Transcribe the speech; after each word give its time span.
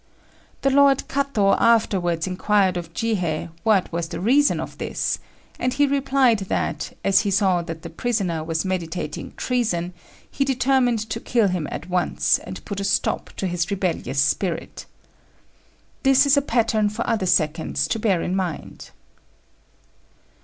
The 0.63 0.71
lord 0.71 1.07
Katô 1.07 1.55
afterwards 1.59 2.25
inquired 2.25 2.75
of 2.75 2.91
Jihei 2.91 3.49
what 3.61 3.91
was 3.91 4.07
the 4.07 4.19
reason 4.19 4.59
of 4.59 4.79
this; 4.79 5.19
and 5.59 5.75
he 5.75 5.85
replied 5.85 6.39
that, 6.49 6.97
as 7.05 7.19
he 7.19 7.29
saw 7.29 7.61
that 7.61 7.83
the 7.83 7.89
prisoner 7.91 8.43
was 8.43 8.65
meditating 8.65 9.33
treason, 9.37 9.93
he 10.31 10.43
determined 10.43 11.07
to 11.11 11.19
kill 11.19 11.49
him 11.49 11.67
at 11.69 11.87
once, 11.87 12.39
and 12.39 12.65
put 12.65 12.79
a 12.79 12.83
stop 12.83 13.29
to 13.35 13.47
this 13.47 13.69
rebellious 13.69 14.19
spirit. 14.19 14.87
This 16.01 16.25
is 16.25 16.35
a 16.35 16.41
pattern 16.41 16.89
for 16.89 17.05
other 17.07 17.27
seconds 17.27 17.87
to 17.89 17.99
bear 17.99 18.23
in 18.23 18.35
mind. 18.35 18.89